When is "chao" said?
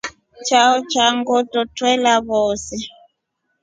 0.47-0.75